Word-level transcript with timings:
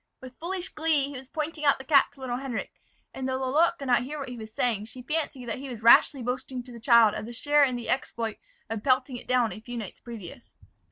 With 0.19 0.35
foolish 0.39 0.69
glee, 0.69 1.09
he 1.09 1.15
was 1.15 1.29
pointing 1.29 1.63
out 1.63 1.77
the 1.77 1.83
cap 1.85 2.11
to 2.13 2.21
little 2.21 2.37
Henric; 2.37 2.71
and 3.13 3.29
though 3.29 3.37
Lalotte 3.39 3.77
could 3.77 3.85
not 3.85 4.01
hear 4.01 4.17
what 4.17 4.29
he 4.29 4.35
was 4.35 4.51
saying, 4.51 4.85
she 4.85 5.03
fancied 5.03 5.47
he 5.47 5.69
was 5.69 5.83
rashly 5.83 6.23
boasting 6.23 6.63
to 6.63 6.71
the 6.71 6.79
child 6.79 7.13
of 7.13 7.27
the 7.27 7.33
share 7.33 7.63
in 7.63 7.75
the 7.75 7.87
exploit 7.87 8.37
of 8.67 8.83
pelting 8.83 9.17
it 9.17 9.27
down 9.27 9.51
a 9.51 9.59
few 9.61 9.77
nights 9.77 9.99
previous. 9.99 10.53